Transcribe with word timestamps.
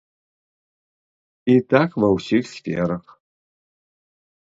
І 1.55 1.59
так 1.75 1.89
ва 2.05 2.09
ўсіх 2.17 2.43
сферах. 2.55 3.03